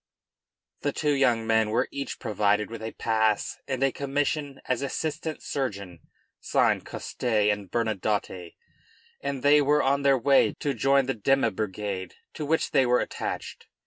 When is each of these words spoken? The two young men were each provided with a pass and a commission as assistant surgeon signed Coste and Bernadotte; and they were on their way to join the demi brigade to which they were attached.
The 0.79 0.93
two 0.93 1.11
young 1.13 1.45
men 1.45 1.69
were 1.69 1.87
each 1.91 2.17
provided 2.19 2.71
with 2.71 2.81
a 2.81 2.93
pass 2.93 3.59
and 3.67 3.83
a 3.83 3.91
commission 3.91 4.59
as 4.65 4.81
assistant 4.81 5.43
surgeon 5.43 5.99
signed 6.39 6.87
Coste 6.87 7.23
and 7.23 7.69
Bernadotte; 7.69 8.55
and 9.21 9.43
they 9.43 9.61
were 9.61 9.83
on 9.83 10.01
their 10.01 10.17
way 10.17 10.53
to 10.53 10.73
join 10.73 11.05
the 11.05 11.13
demi 11.13 11.51
brigade 11.51 12.15
to 12.33 12.47
which 12.47 12.71
they 12.71 12.87
were 12.87 12.99
attached. 12.99 13.67